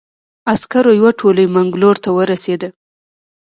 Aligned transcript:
عسکرو 0.53 0.91
یوه 0.99 1.11
تولۍ 1.19 1.45
منګلور 1.55 1.95
ته 2.03 2.09
ورسېده. 2.17 2.69